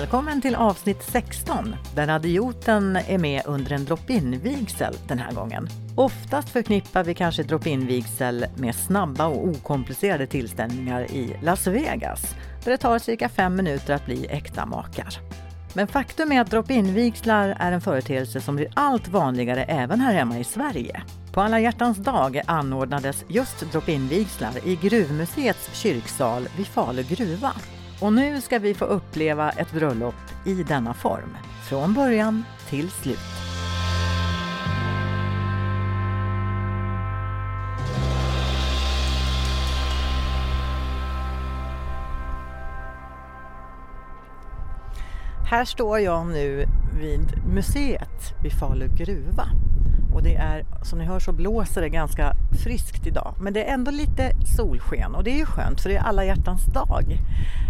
[0.00, 5.68] Välkommen till avsnitt 16 där adioten är med under en drop-in-vigsel den här gången.
[5.96, 12.34] Oftast förknippar vi kanske drop-in-vigsel med snabba och okomplicerade tillställningar i Las Vegas
[12.64, 15.18] där det tar cirka fem minuter att bli äkta makar.
[15.74, 20.38] Men faktum är att drop-in-vigslar är en företeelse som blir allt vanligare även här hemma
[20.38, 21.02] i Sverige.
[21.32, 27.52] På alla hjärtans dag anordnades just drop-in-vigslar i Gruvmuseets kyrksal vid Falu gruva.
[28.00, 30.14] Och nu ska vi få uppleva ett bröllop
[30.44, 31.36] i denna form,
[31.68, 33.18] från början till slut.
[45.50, 46.66] Här står jag nu
[47.00, 49.46] vid museet vid Falu gruva.
[50.14, 53.34] Och det är, som ni hör så blåser det ganska friskt idag.
[53.40, 56.24] Men det är ändå lite solsken och det är ju skönt för det är alla
[56.24, 57.18] hjärtans dag.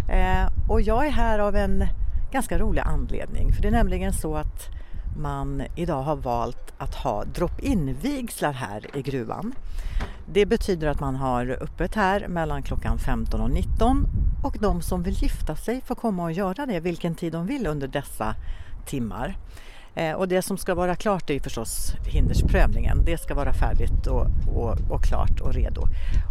[0.09, 1.87] Eh, och jag är här av en
[2.31, 3.53] ganska rolig anledning.
[3.53, 4.69] För det är nämligen så att
[5.17, 9.55] man idag har valt att ha drop-in vigslar här i gruvan.
[10.25, 14.07] Det betyder att man har öppet här mellan klockan 15 och 19
[14.43, 17.67] och de som vill gifta sig får komma och göra det vilken tid de vill
[17.67, 18.35] under dessa
[18.85, 19.37] timmar.
[19.95, 23.05] Eh, och det som ska vara klart är förstås hindersprövningen.
[23.05, 25.87] Det ska vara färdigt och, och, och, klart och redo.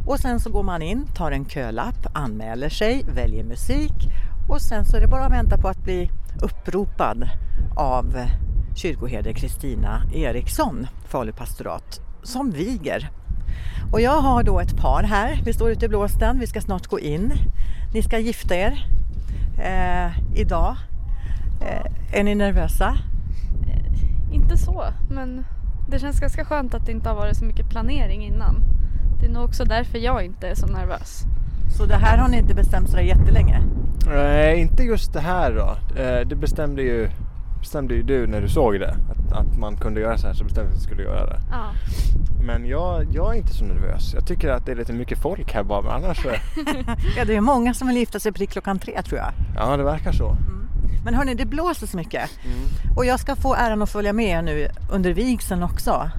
[0.06, 3.92] Och sen så går man in, tar en kölapp, anmäler sig, väljer musik
[4.48, 6.10] och sen så är det bara att vänta på att bli
[6.42, 7.28] uppropad
[7.76, 8.16] av
[8.76, 13.10] kyrkoherde Kristina Eriksson, Falu pastorat, som viger.
[13.92, 16.86] Och jag har då ett par här, vi står ute i blåsten, vi ska snart
[16.86, 17.32] gå in.
[17.94, 18.86] Ni ska gifta er
[19.58, 20.76] eh, idag.
[21.60, 22.96] Eh, är ni nervösa?
[24.50, 25.44] Inte så, men
[25.88, 28.62] det känns ganska skönt att det inte har varit så mycket planering innan.
[29.20, 31.22] Det är nog också därför jag inte är så nervös.
[31.76, 33.62] Så det här har ni inte bestämt sådär jättelänge?
[34.06, 36.00] Nej, inte just det här då.
[36.00, 37.10] Eh, det bestämde ju,
[37.60, 38.90] bestämde ju du när du såg det.
[38.90, 41.40] Att, att man kunde göra så här så bestämde att du skulle göra det.
[41.50, 41.64] Ja.
[42.46, 44.14] Men jag, jag är inte så nervös.
[44.14, 46.28] Jag tycker att det är lite mycket folk här bara, men annars så...
[47.16, 49.32] ja, det är många som vill gifta sig prick klockan tre tror jag.
[49.56, 50.28] Ja, det verkar så.
[50.28, 50.59] Mm.
[51.04, 52.30] Men hörni, det blåser så mycket.
[52.44, 52.58] Mm.
[52.96, 56.10] Och jag ska få äran att följa med er nu under vigseln också.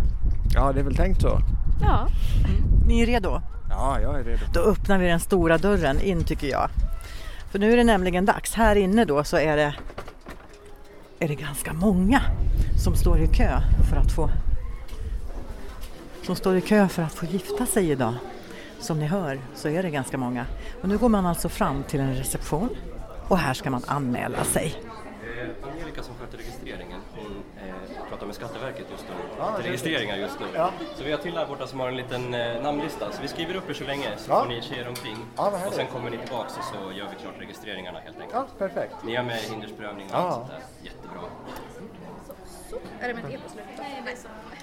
[0.53, 1.39] Ja, det är väl tänkt så.
[1.81, 2.07] Ja.
[2.45, 2.87] Mm.
[2.87, 3.41] Ni är redo?
[3.69, 4.41] Ja, jag är redo.
[4.53, 6.69] Då öppnar vi den stora dörren in tycker jag.
[7.51, 8.53] För nu är det nämligen dags.
[8.53, 9.75] Här inne då så är det,
[11.19, 12.21] är det ganska många
[12.83, 13.59] som står i kö
[13.89, 14.29] för att få
[16.25, 18.13] som står i kö för att få gifta sig idag.
[18.79, 20.45] Som ni hör så är det ganska många.
[20.81, 22.69] Och nu går man alltså fram till en reception
[23.31, 24.75] och här ska man anmäla sig.
[25.41, 30.15] Eh, Angelica som sköter registreringen, hon eh, pratar med Skatteverket just nu, ah, till registreringar
[30.17, 30.45] just nu.
[30.53, 30.71] Ja.
[30.95, 33.55] Så vi har till här borta som har en liten eh, namnlista, så vi skriver
[33.55, 34.41] upp er så länge så ja.
[34.41, 35.17] får ni tjejer omkring.
[35.37, 38.33] Ja, och sen kommer ni tillbaks och så gör vi klart registreringarna helt enkelt.
[38.33, 38.95] Ja, perfekt.
[39.03, 40.61] Ni är med hindersprövning och allt sånt där.
[40.81, 41.21] Jättebra.
[42.27, 42.33] Så,
[42.69, 42.75] så.
[42.99, 43.65] Är det med ett e-postslut?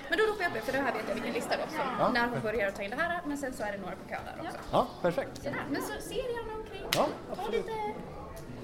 [0.08, 1.86] Men då ropar jag upp er, för det här vet jag vilken lista då, som
[1.98, 2.08] ja.
[2.08, 4.16] när hon börjar ta in det här, men sen så är det några på kö
[4.24, 4.58] där också.
[4.72, 5.36] Ja, perfekt.
[5.36, 5.64] Sådär.
[5.70, 7.06] Men så ser gärna omkring, ja,
[7.36, 7.72] ta lite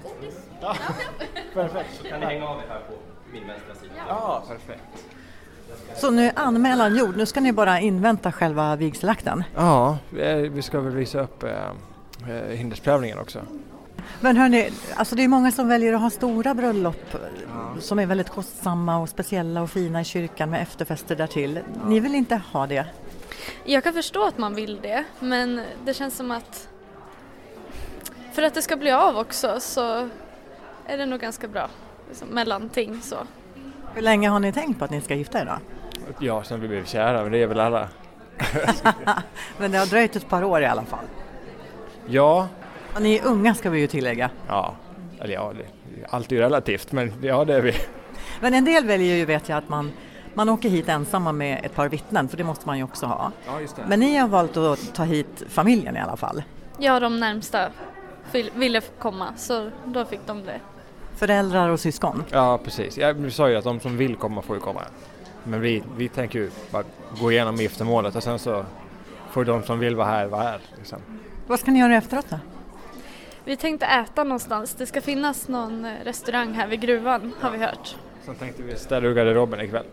[0.05, 0.35] godis.
[0.61, 0.75] Ja,
[1.53, 1.89] perfekt.
[1.97, 2.93] Så kan ni hänga av er här på
[3.33, 3.93] min vänstra sida.
[4.07, 5.05] Ja, perfekt.
[5.95, 9.43] Så nu är anmälan gjord, nu ska ni bara invänta själva vigselakten?
[9.55, 9.97] Ja,
[10.51, 11.49] vi ska väl visa upp eh,
[12.29, 13.41] eh, hindersprövningen också.
[14.19, 17.81] Men hörni, alltså det är många som väljer att ha stora bröllop ja.
[17.81, 21.59] som är väldigt kostsamma och speciella och fina i kyrkan med efterfester därtill.
[21.73, 21.89] Ja.
[21.89, 22.85] Ni vill inte ha det?
[23.63, 26.69] Jag kan förstå att man vill det, men det känns som att
[28.35, 30.09] för att det ska bli av också så
[30.85, 31.69] är det nog ganska bra
[32.09, 33.15] liksom, mellanting så.
[33.93, 35.57] Hur länge har ni tänkt på att ni ska gifta er då?
[36.19, 37.89] Ja, sen vi blev kära, men det är väl alla.
[39.57, 41.05] men det har dröjt ett par år i alla fall?
[42.07, 42.47] Ja.
[42.95, 44.29] Och ni är unga ska vi ju tillägga.
[44.47, 44.75] Ja,
[45.19, 45.53] eller ja,
[46.09, 47.73] allt är ju relativt, men ja det är vi.
[48.41, 49.91] Men en del väljer ju, vet jag, att man
[50.33, 53.31] man åker hit ensamma med ett par vittnen, för det måste man ju också ha.
[53.45, 56.43] Ja, Men ni har valt att ta hit familjen i alla fall?
[56.77, 57.69] Ja, de närmsta
[58.31, 60.59] ville komma så då fick de det.
[61.15, 62.23] Föräldrar och syskon?
[62.31, 64.81] Ja precis, jag sa ju att de som vill komma får ju komma.
[65.43, 66.83] Men vi, vi tänker ju bara
[67.21, 68.65] gå igenom giftermålet och sen så
[69.31, 70.59] får de som vill vara här vara här.
[70.77, 70.99] Liksom.
[71.47, 72.39] Vad ska ni göra efteråt då?
[73.43, 74.73] Vi tänkte äta någonstans.
[74.73, 77.95] Det ska finnas någon eh, restaurang här vid gruvan har vi hört.
[78.25, 79.85] Sen tänkte vi städa ur garderoben ikväll.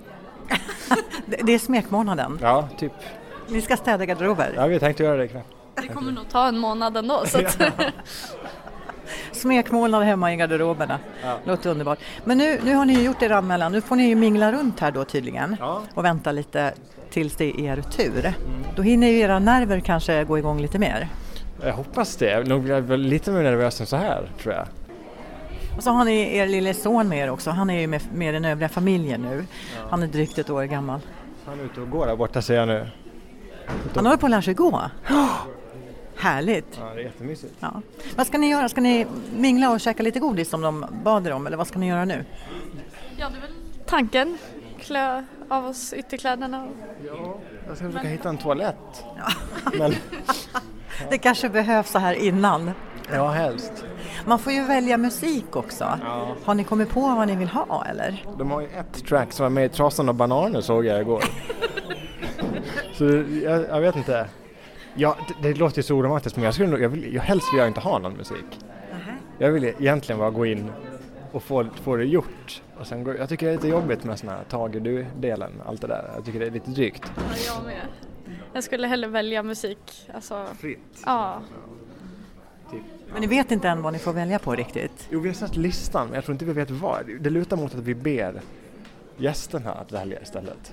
[1.26, 2.38] det är smekmånaden?
[2.43, 2.93] Ja, typ.
[3.49, 4.52] Ni ska städa garderober?
[4.56, 5.43] Ja, vi tänkte göra det ikväll.
[5.75, 7.23] Det kommer nog ta en månad ändå.
[7.27, 7.59] Så att
[9.33, 10.99] Smekmålad hemma i garderoberna.
[11.23, 11.39] Ja.
[11.45, 11.99] Låter underbart.
[12.25, 13.73] Men nu, nu har ni gjort er anmälan.
[13.73, 15.83] Nu får ni ju mingla runt här då tydligen ja.
[15.95, 16.75] och vänta lite
[17.11, 18.27] tills det är er tur.
[18.27, 18.37] Mm.
[18.77, 21.09] Då hinner ju era nerver kanske gå igång lite mer.
[21.65, 22.49] Jag hoppas det.
[22.49, 24.67] Nog blir lite mer nervös än så här tror jag.
[25.77, 27.51] Och så har ni er lille son med er också.
[27.51, 29.45] Han är ju med, med den övriga familjen nu.
[29.77, 29.87] Ja.
[29.91, 31.01] Han är drygt ett år gammal.
[31.47, 32.87] Han är ute och går där borta ser jag nu.
[33.95, 34.81] Han håller på att lära sig gå.
[36.23, 36.79] Härligt!
[36.81, 37.55] Ja, det är jättemysigt.
[37.61, 37.83] Ja.
[38.17, 38.69] Vad ska ni göra?
[38.69, 41.79] Ska ni mingla och käka lite godis som de bad er om eller vad ska
[41.79, 42.25] ni göra nu?
[43.17, 43.51] Ja, det är väl
[43.87, 44.39] tanken.
[44.81, 46.69] Klä av oss ytterkläderna.
[47.07, 47.39] Ja,
[47.69, 49.05] jag ska försöka hitta en toalett.
[49.17, 49.33] Ja.
[49.79, 49.95] Men...
[51.11, 52.71] det kanske behövs så här innan.
[53.13, 53.85] Ja, helst.
[54.27, 55.99] Man får ju välja musik också.
[56.05, 56.37] Ja.
[56.45, 58.25] Har ni kommit på vad ni vill ha eller?
[58.39, 61.25] De har ju ett track som var med i Trasan och bananer såg jag igår.
[62.95, 63.05] så
[63.45, 64.29] jag, jag, vet inte.
[64.94, 67.53] Ja, det, det låter ju så oromantiskt men jag skulle nog, jag vill, jag, helst
[67.53, 68.44] vill jag inte ha någon musik.
[68.93, 69.15] -huh.
[69.39, 70.71] Jag vill egentligen bara gå in
[71.33, 72.62] och få, få det gjort.
[72.79, 75.81] Och sen går, jag tycker det är lite jobbigt med sån här tag du-delen, allt
[75.81, 76.11] det där.
[76.15, 77.12] Jag tycker det är lite drygt.
[77.17, 77.87] Ja, jag med.
[78.53, 80.11] Jag skulle hellre välja musik.
[80.15, 81.03] Alltså, Fritt?
[81.06, 81.43] Ja.
[82.71, 82.81] Typ.
[83.12, 85.09] Men ni vet inte än vad ni får välja på riktigt?
[85.11, 87.06] Jo, vi har sett listan, men jag tror inte vi vet vad.
[87.21, 88.41] Det lutar mot att vi ber
[89.17, 90.73] gästerna att välja istället.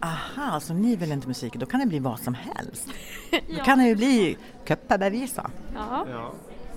[0.00, 2.88] Aha, så ni vill inte musik, då kan det bli vad som helst.
[3.30, 3.38] ja.
[3.58, 5.50] Då kan det ju bli Köppabevisa.
[5.74, 6.06] Ja.
[6.10, 6.32] ja,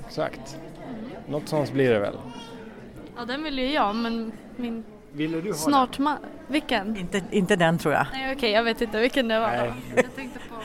[0.08, 0.58] exakt.
[1.28, 2.18] Något sånt blir det väl.
[3.18, 4.84] Ja, den vill ju jag, men min
[5.14, 6.10] Ville du ha snart den?
[6.48, 6.98] Vilken?
[6.98, 8.06] Inte, inte den tror jag.
[8.14, 9.48] Nej, okej, okay, jag vet inte vilken det var.
[9.48, 9.74] Nej.
[9.96, 10.56] Jag tänkte på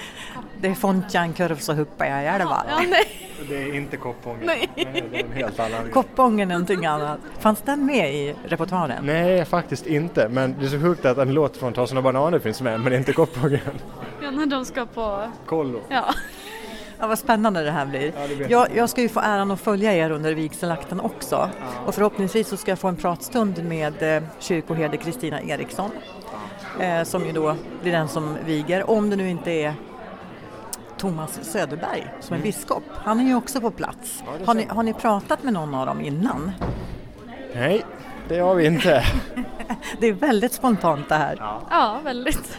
[0.61, 2.64] det är Fontjan Kurvs och Huppajajalva.
[2.69, 3.26] Ja, nej.
[3.49, 4.41] Det är inte Koppången.
[4.47, 4.69] Nej.
[4.76, 5.05] nej.
[5.11, 5.91] det är en helt annan.
[5.91, 7.19] Koppången är någonting annat.
[7.38, 9.06] Fanns den med i repertoaren?
[9.06, 10.29] Nej, faktiskt inte.
[10.29, 12.93] Men det är så sjukt att en låt från Tasen och bananer finns med, men
[12.93, 13.61] inte Koppången.
[14.23, 15.31] Ja, när de ska på...
[15.47, 15.81] Kollo.
[15.88, 16.14] Ja.
[16.99, 18.12] Ja, vad spännande det här blir.
[18.17, 21.35] Ja, blir jag, jag, ska ju få äran att följa er under vigselakten också.
[21.61, 21.67] Ja.
[21.87, 25.91] Och förhoppningsvis så ska jag få en pratstund med eh, kyrkoherde Kristina Eriksson.
[26.81, 29.75] Eh, som ju då blir den som viger, om det nu inte är
[30.98, 32.46] Thomas Söderberg som är mm.
[32.46, 32.82] biskop.
[32.94, 34.22] Han är ju också på plats.
[34.26, 36.52] Ja, har, ni, har ni pratat med någon av dem innan?
[37.54, 37.84] Nej,
[38.28, 39.04] det har vi inte.
[40.00, 41.37] det är väldigt spontant det här.
[41.38, 42.58] Ja, ja väldigt.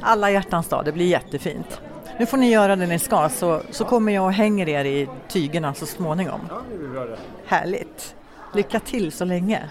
[0.00, 1.80] Alla hjärtans dag, det blir jättefint.
[2.18, 5.08] Nu får ni göra det ni ska så, så kommer jag och hänger er i
[5.28, 6.40] tygerna så småningom.
[6.48, 7.16] Ja, det blir bra det.
[7.46, 8.14] Härligt.
[8.54, 9.70] Lycka till så länge.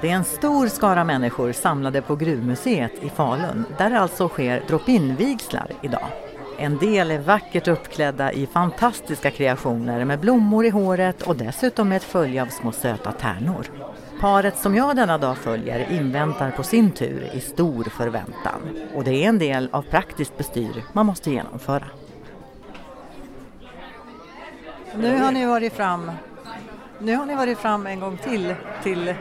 [0.00, 4.62] Det är en stor skara människor samlade på Gruvmuseet i Falun där det alltså sker
[4.68, 6.06] drop-in-vigslar idag.
[6.58, 11.96] En del är vackert uppklädda i fantastiska kreationer med blommor i håret och dessutom med
[11.96, 13.66] ett följe av små söta tärnor.
[14.20, 18.60] Paret som jag denna dag följer inväntar på sin tur i stor förväntan.
[18.94, 21.84] Och det är en del av praktiskt bestyr man måste genomföra.
[24.94, 26.10] Nu har ni varit fram,
[26.98, 29.14] nu har ni varit fram en gång till till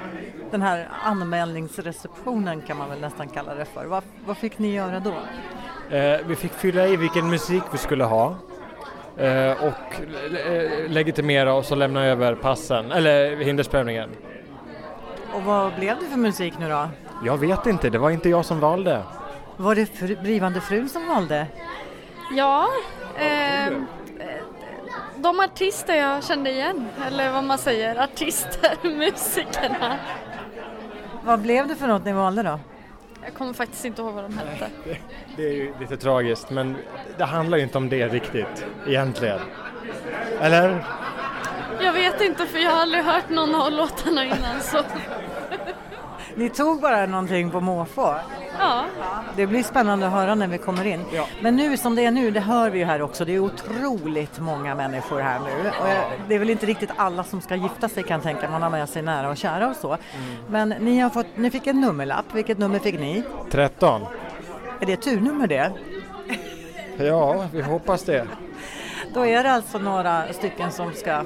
[0.52, 3.86] den här anmälningsreceptionen kan man väl nästan kalla det för.
[3.86, 5.14] Vad, vad fick ni göra då?
[5.96, 8.36] Eh, vi fick fylla i vilken musik vi skulle ha
[9.18, 10.02] eh, och
[10.48, 14.10] eh, legitimera oss och lämna över passen, eller hindersprövningen.
[15.34, 16.90] Och vad blev det för musik nu då?
[17.26, 19.04] Jag vet inte, det var inte jag som valde.
[19.58, 21.48] Var det fru, blivande frun som valde?
[22.32, 22.68] Ja,
[23.16, 23.74] eh,
[25.16, 30.00] de artister jag kände igen, eller vad man säger, artister, musikerna.
[31.28, 32.60] Vad blev det för något ni valde då?
[33.24, 34.70] Jag kommer faktiskt inte ihåg vad de hette.
[34.84, 34.98] Det,
[35.36, 36.78] det är ju lite tragiskt men
[37.18, 39.40] det handlar ju inte om det riktigt egentligen.
[40.42, 40.86] Eller?
[41.82, 44.78] Jag vet inte för jag har aldrig hört någon av låtarna innan så.
[46.38, 48.16] Ni tog bara någonting på måfå?
[48.60, 48.84] Ja.
[49.36, 51.06] Det blir spännande att höra när vi kommer in.
[51.14, 51.28] Ja.
[51.42, 54.40] Men nu som det är nu, det hör vi ju här också, det är otroligt
[54.40, 55.70] många människor här nu.
[55.70, 55.88] Och
[56.28, 58.70] det är väl inte riktigt alla som ska gifta sig kan jag tänka, man har
[58.70, 59.88] med sig nära och kära och så.
[59.88, 60.36] Mm.
[60.50, 63.24] Men ni, har fått, ni fick en nummerlapp, vilket nummer fick ni?
[63.52, 64.02] 13.
[64.80, 65.72] Är det turnummer det?
[66.98, 68.28] Ja, vi hoppas det.
[69.14, 71.24] Då är det alltså några stycken som ska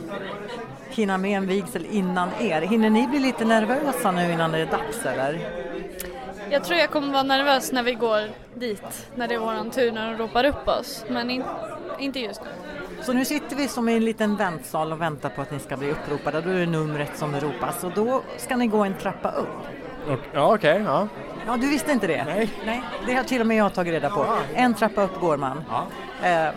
[0.93, 2.61] hinna med en vigsel innan er.
[2.61, 5.39] Hinner ni bli lite nervösa nu innan det är dags eller?
[6.49, 8.21] Jag tror jag kommer vara nervös när vi går
[8.53, 11.05] dit, när det är våran tur, när de ropar upp oss.
[11.09, 11.43] Men in,
[11.99, 12.49] inte just nu.
[13.01, 15.77] Så nu sitter vi som i en liten väntsal och väntar på att ni ska
[15.77, 16.41] bli uppropade.
[16.41, 19.47] Då är det numret som ropas och då ska ni gå en trappa upp.
[20.07, 20.71] Ja, okej.
[20.71, 21.07] Okay, ja.
[21.47, 22.23] ja, du visste inte det?
[22.23, 22.49] Nej.
[22.65, 22.81] Nej.
[23.05, 24.25] Det har till och med jag tagit reda på.
[24.53, 25.63] En trappa upp går man.
[25.69, 25.87] Ja.
[26.23, 26.53] Eh,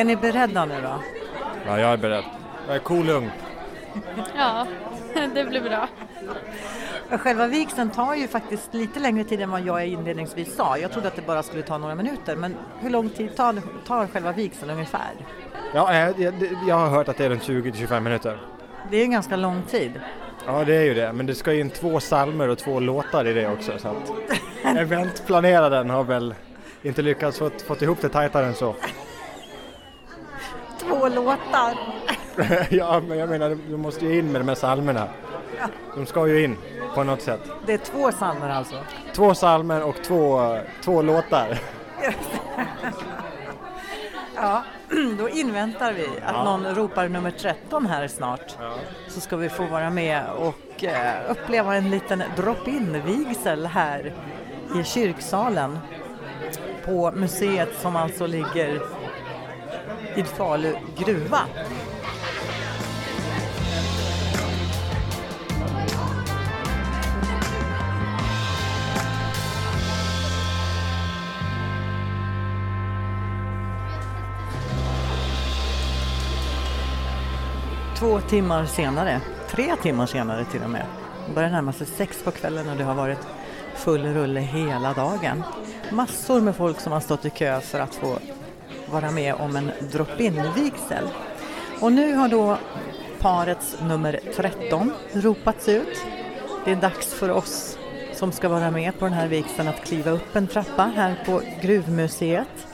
[0.00, 1.02] är ni beredda nu då?
[1.66, 2.24] Ja, jag är beredd.
[2.68, 3.30] Jag är cool lugn.
[4.36, 4.66] Ja,
[5.34, 5.88] det blir bra.
[7.18, 10.78] Själva vigseln tar ju faktiskt lite längre tid än vad jag inledningsvis sa.
[10.78, 14.06] Jag trodde att det bara skulle ta några minuter, men hur lång tid tar, tar
[14.06, 15.10] själva vigseln ungefär?
[15.74, 16.34] Ja, jag,
[16.68, 18.40] jag har hört att det är runt 20-25 minuter.
[18.90, 20.00] Det är en ganska lång tid.
[20.46, 23.26] Ja, det är ju det, men det ska ju in två salmer och två låtar
[23.26, 23.78] i det också.
[23.78, 24.12] Så att
[24.76, 26.34] eventplaneraren har väl
[26.82, 28.74] inte lyckats få fått ihop det tajtare än så.
[30.78, 31.78] Två låtar!
[32.70, 35.08] ja, men jag menar, du måste ju in med de här salmerna.
[35.94, 36.56] De ska ju in
[36.94, 37.40] på något sätt.
[37.66, 38.76] Det är två salmer alltså?
[39.14, 41.58] Två salmer och två, två låtar.
[44.34, 44.64] ja,
[45.18, 46.44] då inväntar vi att ja.
[46.44, 48.56] någon ropar nummer 13 här snart.
[48.60, 48.74] Ja.
[49.08, 54.14] Så ska vi få vara med och eh, uppleva en liten drop-in-vigsel här
[54.80, 55.78] i kyrksalen
[56.84, 58.82] på museet som alltså ligger
[60.14, 61.38] vid Falu gruva.
[77.98, 80.86] Två timmar senare, tre timmar senare till och med,
[81.26, 83.18] det börjar närma sig sex på kvällen och det har varit
[83.74, 85.42] full rulle hela dagen.
[85.90, 88.18] Massor med folk som har stått i kö för att få
[88.90, 91.08] vara med om en drop-in-vigsel.
[91.80, 92.58] Och nu har då
[93.20, 95.98] parets nummer 13 ropats ut.
[96.64, 97.78] Det är dags för oss
[98.12, 101.42] som ska vara med på den här vigseln att kliva upp en trappa här på
[101.62, 102.68] Gruvmuseet.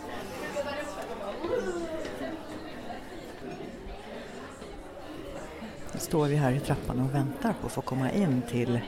[6.14, 8.80] Står vi här i trappan och väntar på att få komma in till,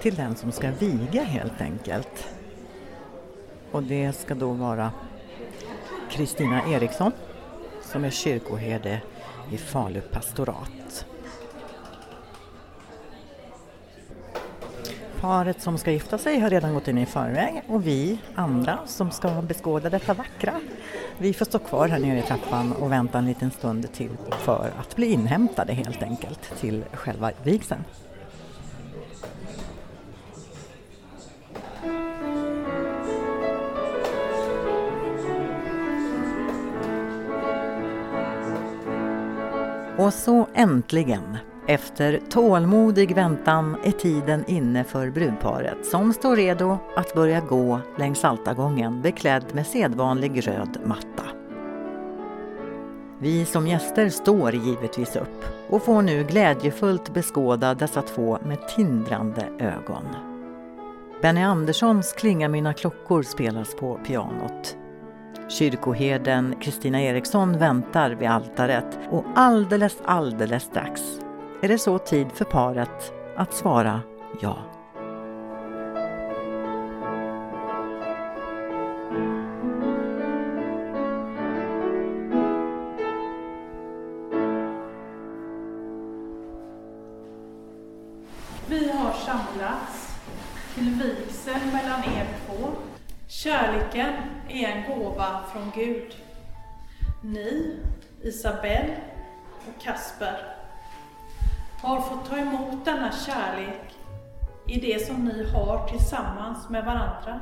[0.00, 2.28] till den som ska viga helt enkelt.
[3.72, 4.92] Och det ska då vara
[6.10, 7.12] Kristina Eriksson
[7.82, 9.02] som är kyrkoherde
[9.52, 11.06] i Falu pastorat.
[15.20, 19.10] Paret som ska gifta sig har redan gått in i förväg och vi andra som
[19.10, 20.60] ska beskåda detta vackra,
[21.18, 24.72] vi får stå kvar här nere i trappan och vänta en liten stund till för
[24.80, 27.84] att bli inhämtade helt enkelt till själva vigseln.
[39.98, 47.14] Och så äntligen, efter tålmodig väntan är tiden inne för brudparet som står redo att
[47.14, 51.24] börja gå längs altargången beklädd med sedvanlig röd matta.
[53.18, 59.48] Vi som gäster står givetvis upp och får nu glädjefullt beskåda dessa två med tindrande
[59.58, 60.04] ögon.
[61.22, 64.76] Benny Anderssons Klinga mina klockor spelas på pianot
[65.48, 71.20] Kyrkoherden Kristina Eriksson väntar vid altaret och alldeles, alldeles strax
[71.62, 74.00] är det så tid för paret att svara
[74.40, 74.58] ja.
[88.68, 90.16] Vi har samlats
[90.74, 92.68] till vigsel mellan er två
[93.28, 94.12] Kärleken
[94.48, 96.16] är en gåva från Gud.
[97.24, 97.76] Ni,
[98.22, 98.96] Isabelle
[99.68, 100.55] och Kasper,
[101.82, 103.96] har fått ta emot denna kärlek
[104.66, 107.40] i det som ni har tillsammans med varandra.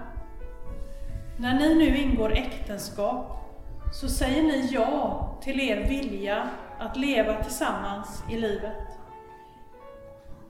[1.37, 3.45] När ni nu ingår äktenskap
[3.93, 6.49] så säger ni ja till er vilja
[6.79, 8.99] att leva tillsammans i livet.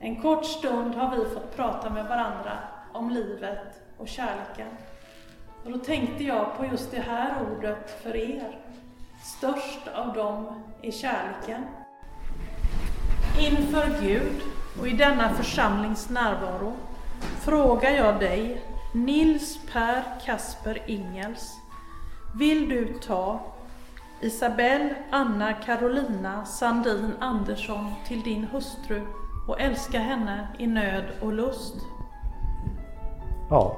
[0.00, 2.58] En kort stund har vi fått prata med varandra
[2.92, 4.68] om livet och kärleken.
[5.64, 8.58] Och då tänkte jag på just det här ordet för er.
[9.22, 11.64] Störst av dem är kärleken.
[13.38, 14.42] Inför Gud
[14.80, 16.72] och i denna församlings närvaro
[17.40, 18.62] frågar jag dig,
[18.92, 21.52] Nils Per Kasper Ingels,
[22.34, 23.40] vill du ta
[24.20, 29.02] Isabelle Anna Carolina Sandin Andersson till din hustru
[29.48, 31.74] och älska henne i nöd och lust?
[33.50, 33.76] Ja.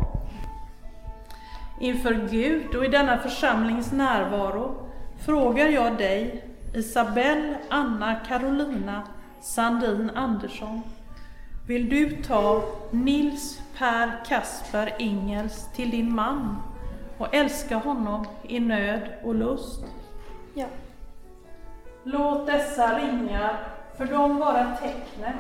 [1.81, 4.75] Inför Gud och i denna församlings närvaro
[5.19, 6.45] frågar jag dig,
[6.75, 9.03] Isabelle Anna Carolina
[9.47, 10.83] Sandin Andersson,
[11.67, 16.57] vill du ta Nils Per Kasper Ingels till din man
[17.19, 19.85] och älska honom i nöd och lust?
[20.55, 20.67] Ja.
[22.03, 23.59] Låt dessa ringar
[23.97, 25.37] för dem vara tecknet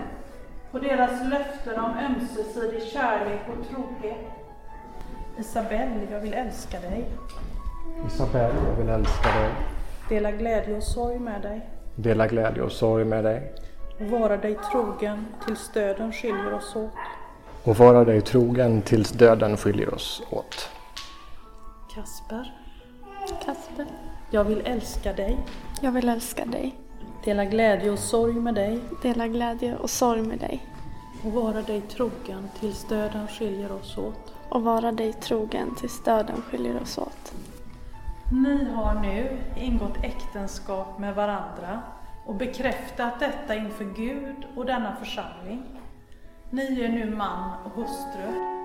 [0.70, 4.26] på deras löften om ömsesidig kärlek och trohet
[5.38, 7.04] Isabelle, jag vill älska dig.
[8.06, 9.50] Isabelle, jag vill älska dig.
[10.08, 11.70] Dela glädje och sorg med dig.
[11.94, 13.52] Dela glädje och sorg med dig.
[13.98, 16.90] Och vara dig trogen tills döden skiljer oss åt.
[17.64, 20.68] Och vara dig trogen tills döden skiljer oss åt.
[21.94, 22.54] Kasper,
[23.44, 23.86] Kasper,
[24.30, 25.38] jag vill älska dig,
[25.80, 26.74] jag vill älska dig,
[27.24, 30.66] dela glädje och sorg med dig dela glädje och sorg med dig
[31.24, 34.34] och vara dig trogen tills döden skiljer oss åt.
[34.48, 37.32] och vara dig trogen tills döden skiljer oss åt.
[38.32, 41.82] Ni har nu ingått äktenskap med varandra
[42.26, 45.62] och bekräftat detta inför Gud och denna församling.
[46.50, 48.55] Ni är nu man och hustru.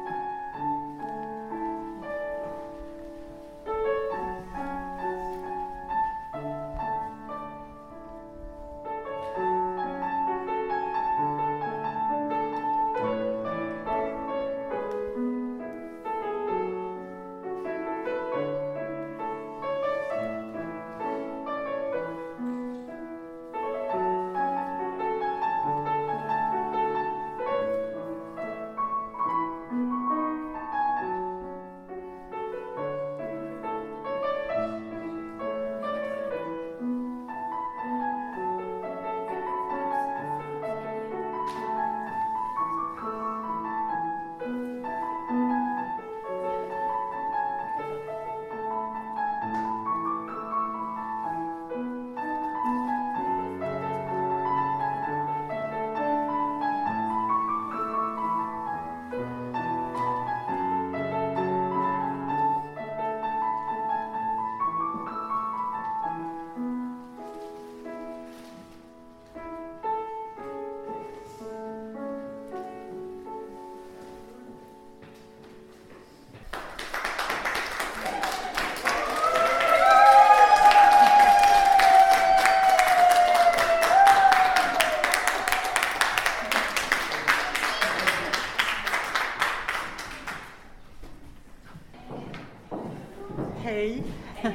[93.82, 94.04] Hej!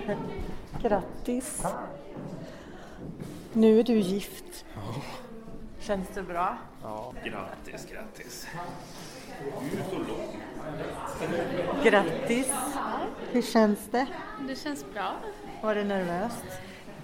[0.83, 1.63] Grattis!
[3.53, 4.65] Nu är du gift.
[5.81, 6.59] Känns det bra?
[7.25, 8.47] Grattis, grattis.
[11.85, 12.53] Grattis!
[13.33, 14.07] Hur känns det?
[14.49, 15.13] Det känns bra.
[15.63, 16.45] Var det nervöst?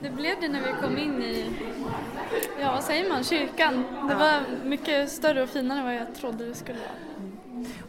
[0.00, 1.50] Det blev det när vi kom in i,
[2.60, 3.84] ja vad säger man, kyrkan.
[4.08, 7.11] Det var mycket större och finare än vad jag trodde det skulle vara.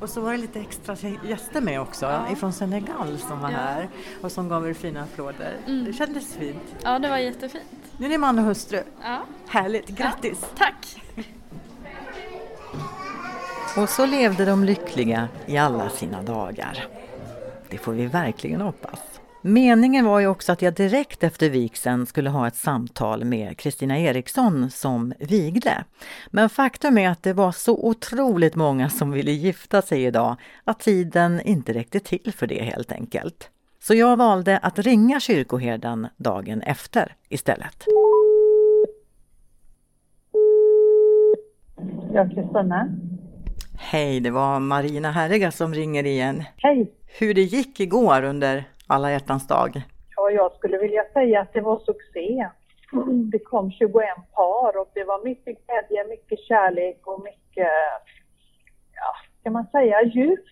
[0.03, 0.95] Och så var det lite extra
[1.27, 3.57] gäster med också, ifrån Senegal som var Ja.
[3.57, 3.89] här
[4.21, 5.57] och som gav er fina applåder.
[5.85, 6.75] Det kändes fint.
[6.83, 7.63] Ja, det var jättefint.
[7.97, 8.79] Nu är ni man och hustru.
[9.03, 10.45] Ja, Härligt, grattis!
[10.57, 11.01] tack!
[13.77, 16.87] Och så levde de lyckliga i alla sina dagar.
[17.69, 18.99] Det får vi verkligen hoppas.
[19.45, 23.99] Meningen var ju också att jag direkt efter vigseln skulle ha ett samtal med Kristina
[23.99, 25.83] Eriksson som vigde.
[26.31, 30.79] Men faktum är att det var så otroligt många som ville gifta sig idag att
[30.79, 33.49] tiden inte räckte till för det helt enkelt.
[33.79, 37.85] Så jag valde att ringa kyrkoherden dagen efter istället.
[42.13, 42.89] Ja, Kristina.
[43.77, 46.43] Hej, det var Marina Herrega som ringer igen.
[46.57, 46.91] Hej.
[47.19, 49.81] Hur det gick igår under alla hjärtans dag.
[50.15, 52.49] Ja, jag skulle vilja säga att det var succé.
[53.31, 53.93] Det kom 21
[54.35, 57.71] par och det var mycket glädje, mycket kärlek och mycket,
[58.93, 60.45] ja, ska man säga, djup.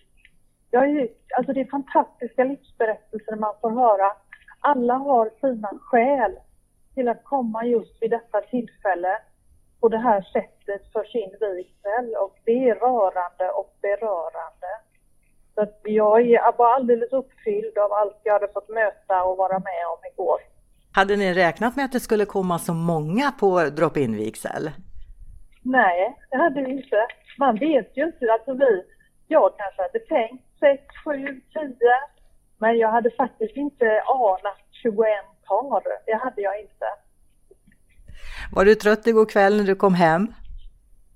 [0.70, 4.12] Jag är, alltså det är fantastiska livsberättelser man får höra.
[4.60, 6.36] Alla har sina skäl
[6.94, 9.18] till att komma just vid detta tillfälle
[9.80, 14.72] på det här sättet för sin vigsel och det är rörande och berörande.
[15.54, 19.58] Så att jag är- var alldeles uppfylld av allt jag hade fått möta och vara
[19.58, 20.38] med om igår.
[20.94, 24.70] Hade ni räknat med att det skulle komma så många på drop-in vigsel?
[25.62, 27.06] Nej, det hade vi inte.
[27.38, 28.32] Man vet ju inte.
[28.32, 28.82] Alltså vi,
[29.28, 31.76] jag kanske hade tänkt 6, 7, 10.
[32.58, 34.96] Men jag hade faktiskt inte anat 21
[35.48, 35.82] par.
[36.06, 36.86] Det hade jag inte.
[38.54, 40.34] Var du trött igår kväll när du kom hem?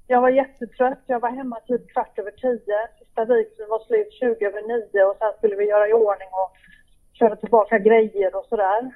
[0.07, 1.03] Jag var jättetrött.
[1.07, 2.59] Jag var hemma typ kvart över 10.
[3.17, 6.53] Sista vigseln var slut 20 över 9 och sen skulle vi göra i ordning och
[7.19, 8.91] köra tillbaka grejer och sådär.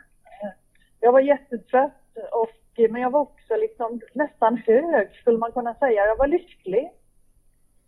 [1.01, 1.93] Jag var jättetrött
[2.33, 6.07] och, men jag var också liksom nästan hög skulle man kunna säga.
[6.07, 6.91] Jag var lycklig.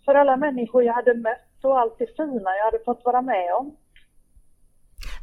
[0.05, 3.55] För alla människor jag hade mött och allt det fina jag hade fått vara med
[3.55, 3.77] om.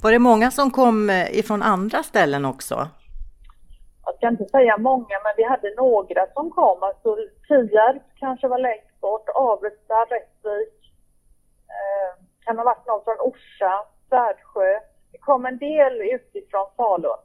[0.04, 2.88] Var det många som kom eh, ifrån andra ställen också?
[4.10, 6.84] jag ska inte säga många, men vi hade några som kom.
[6.84, 7.16] Alltså
[7.48, 10.79] Tierp kanske var längst bort, Avesta, Rättvik.
[11.78, 12.12] Eh,
[12.46, 13.74] kan ha varit någon från Orsa,
[14.10, 14.80] Svärdsjö.
[15.12, 17.22] Det kom en del utifrån Falun.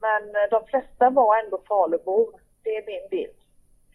[0.00, 2.40] Men eh, de flesta var ändå Falubor.
[2.62, 3.36] Det är min bild.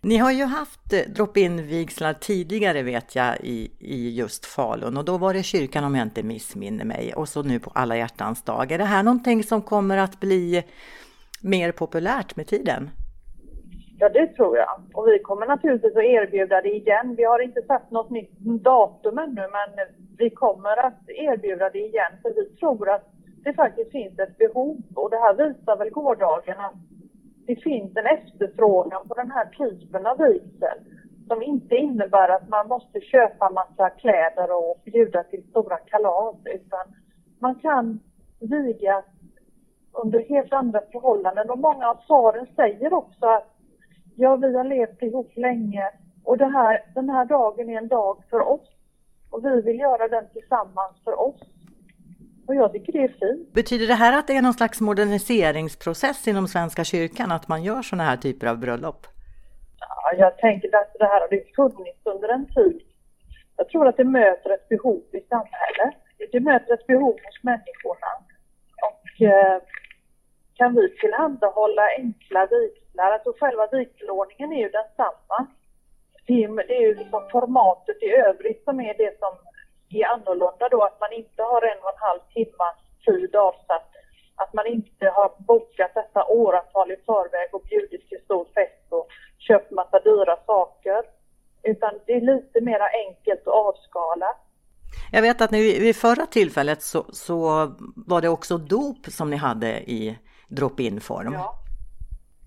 [0.02, 5.06] Ni har ju haft eh, drop-in vigslar tidigare vet jag i, i just Falun och
[5.06, 8.44] då var det kyrkan om jag inte missminner mig och så nu på alla hjärtans
[8.44, 8.72] dag.
[8.72, 10.64] Är det här någonting som kommer att bli
[11.42, 12.90] mer populärt med tiden?
[14.00, 14.82] Ja, det tror jag.
[14.94, 17.16] Och vi kommer naturligtvis att erbjuda det igen.
[17.16, 22.12] Vi har inte satt något nytt datum ännu, men vi kommer att erbjuda det igen.
[22.22, 23.04] För vi tror att
[23.44, 24.78] det faktiskt finns ett behov.
[24.96, 26.76] Och det här visar väl gårdagen att
[27.48, 30.78] det finns en efterfrågan på den här typen av vigsel.
[31.28, 36.36] Som inte innebär att man måste köpa massa kläder och bjuda till stora kalas.
[36.46, 36.86] Utan
[37.40, 38.00] man kan
[38.40, 39.04] viga
[39.92, 41.50] under helt andra förhållanden.
[41.50, 43.55] Och många av svaren säger också att
[44.16, 45.90] ja, vi har levt ihop länge
[46.24, 48.70] och det här, den här dagen är en dag för oss.
[49.30, 51.42] Och vi vill göra den tillsammans för oss.
[52.48, 53.54] Och jag tycker det är fint.
[53.54, 57.82] Betyder det här att det är någon slags moderniseringsprocess inom Svenska kyrkan, att man gör
[57.82, 59.08] sådana här typer av bröllop?
[59.80, 62.82] Ja, jag tänker att det här har det funnits under en tid.
[63.58, 65.96] Jag tror att det möter ett behov i samhället.
[66.32, 68.12] Det möter ett behov hos människorna.
[68.88, 69.62] Och eh,
[70.54, 72.48] kan vi tillhandahålla enkla
[72.96, 75.48] vigslar, alltså själva vigselordningen är ju densamma.
[76.28, 79.34] Det är, det är ju liksom formatet i övrigt som är det som
[79.90, 82.68] är annorlunda då, att man inte har en och en halv timme
[83.06, 83.92] tid avsatt.
[84.36, 89.08] Att man inte har bokat detta åratal i förväg och bjudit till stor fest och
[89.38, 91.02] köpt massa dyra saker.
[91.64, 94.38] Utan det är lite mer enkelt och avskalat.
[95.12, 97.38] Jag vet att ni, vid förra tillfället så, så
[97.96, 101.34] var det också dop som ni hade i drop-in form.
[101.34, 101.65] Ja.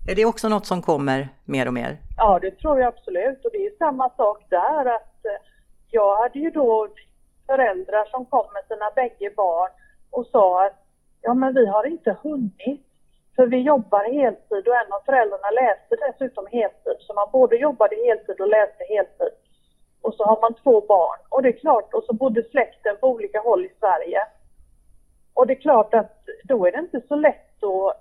[0.09, 1.97] Är det också något som kommer mer och mer?
[2.17, 3.45] Ja, det tror jag absolut.
[3.45, 5.41] Och det är samma sak där att eh,
[5.91, 6.87] jag hade ju då
[7.45, 9.69] föräldrar som kom med sina bägge barn
[10.11, 10.77] och sa att
[11.21, 12.85] ja men vi har inte hunnit
[13.35, 17.95] för vi jobbar heltid och en av föräldrarna läste dessutom heltid så man både jobbade
[18.05, 19.33] heltid och läste heltid.
[20.01, 23.07] Och så har man två barn och det är klart och så bodde släkten på
[23.07, 24.21] olika håll i Sverige.
[25.33, 27.93] Och det är klart att då är det inte så lätt att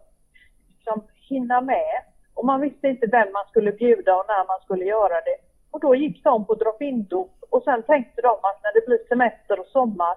[0.77, 1.96] liksom, hinna med.
[2.34, 5.36] Och man visste inte vem man skulle bjuda och när man skulle göra det.
[5.70, 9.60] Och då gick de på drop-in-dop och sen tänkte de att när det blir semester
[9.60, 10.16] och sommar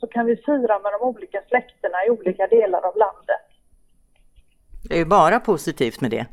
[0.00, 3.44] så kan vi fira med de olika släkterna i olika delar av landet.
[4.88, 6.26] Det är ju bara positivt med det.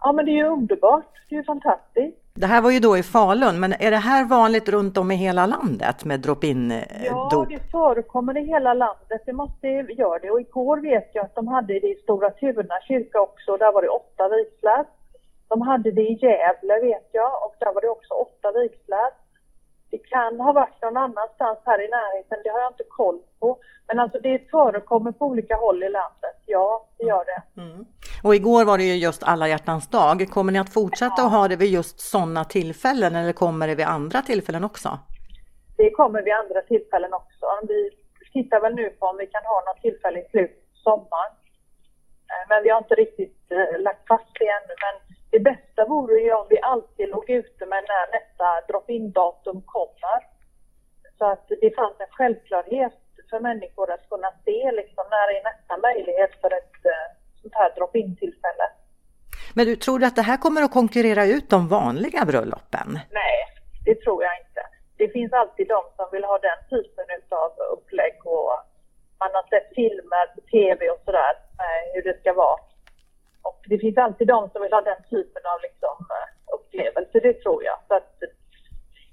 [0.00, 2.23] Ja men det är ju underbart, det är ju fantastiskt.
[2.40, 5.14] Det här var ju då i Falun, men är det här vanligt runt om i
[5.14, 6.68] hela landet med drop-in
[7.30, 7.32] dop?
[7.32, 9.22] Ja, det förekommer i hela landet.
[9.26, 10.30] Det måste göra det.
[10.30, 13.56] Och igår vet jag att de hade det i Stora Tuna kyrka också.
[13.56, 14.84] Där var det åtta vigslar.
[15.48, 19.10] De hade det i Gävle vet jag och där var det också åtta vigslar.
[19.94, 23.58] Det kan ha varit någon annanstans här i närheten, det har jag inte koll på.
[23.86, 27.60] Men alltså det förekommer på olika håll i landet, ja det gör det.
[27.62, 27.84] Mm.
[28.24, 30.28] Och igår var det ju just alla hjärtans dag.
[30.30, 31.26] Kommer ni att fortsätta ja.
[31.26, 34.88] att ha det vid just sådana tillfällen eller kommer det vid andra tillfällen också?
[35.76, 37.46] Det kommer vid andra tillfällen också.
[37.68, 37.90] Vi
[38.32, 41.32] tittar väl nu på om vi kan ha något tillfälle i slutet på sommaren.
[42.30, 44.74] Eh, men vi har inte riktigt eh, lagt fast det ännu.
[44.84, 44.94] Men
[45.34, 48.23] det bästa vore ju om vi alltid låg ute med när nästa
[48.94, 50.18] drop-in datum kommer.
[51.18, 52.92] Så att det fanns en självklarhet
[53.30, 57.06] för människor att kunna se liksom när är nästa möjlighet för ett eh,
[57.42, 58.66] sånt här drop-in tillfälle.
[59.54, 62.88] Men du, tror du att det här kommer att konkurrera ut de vanliga bröllopen?
[63.10, 63.38] Nej,
[63.84, 64.62] det tror jag inte.
[64.96, 68.52] Det finns alltid de som vill ha den typen av upplägg och
[69.22, 71.34] man har sett filmer på tv och sådär
[71.94, 72.58] hur det ska vara.
[73.42, 77.34] Och det finns alltid de som vill ha den typen av liksom, eh, upplevelse, det
[77.42, 77.78] tror jag.
[77.88, 78.14] Så att,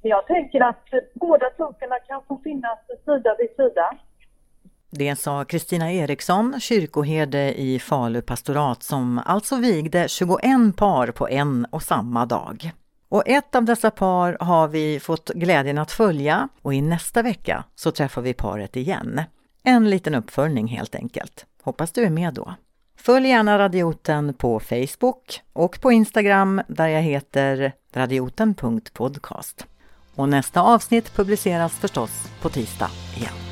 [0.01, 3.97] jag tänker att båda sakerna kan få finnas sida vid sida.
[4.89, 10.41] Det sa Kristina Eriksson, kyrkoherde i Falu pastorat som alltså vigde 21
[10.77, 12.71] par på en och samma dag.
[13.09, 17.63] Och ett av dessa par har vi fått glädjen att följa och i nästa vecka
[17.75, 19.21] så träffar vi paret igen.
[19.63, 21.45] En liten uppföljning helt enkelt.
[21.63, 22.53] Hoppas du är med då.
[22.97, 29.67] Följ gärna Radioten på Facebook och på Instagram där jag heter radioten.podcast.
[30.15, 33.50] Och nästa avsnitt publiceras förstås på tisdag igen.